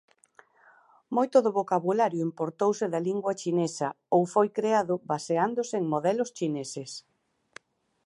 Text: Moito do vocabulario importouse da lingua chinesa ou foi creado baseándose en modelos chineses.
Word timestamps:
Moito 1.15 1.37
do 1.45 1.51
vocabulario 1.59 2.25
importouse 2.29 2.85
da 2.93 3.03
lingua 3.07 3.37
chinesa 3.41 3.89
ou 4.15 4.21
foi 4.33 4.47
creado 4.57 4.93
baseándose 5.11 5.75
en 5.81 5.85
modelos 5.93 6.29
chineses. 6.37 6.91